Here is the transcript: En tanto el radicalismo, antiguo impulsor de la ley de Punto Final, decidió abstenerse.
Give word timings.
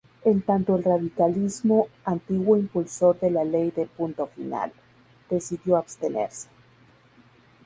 En 0.25 0.41
tanto 0.41 0.75
el 0.77 0.83
radicalismo, 0.83 1.87
antiguo 2.05 2.57
impulsor 2.57 3.19
de 3.19 3.29
la 3.29 3.43
ley 3.43 3.69
de 3.69 3.85
Punto 3.85 4.25
Final, 4.25 4.73
decidió 5.29 5.77
abstenerse. 5.77 6.47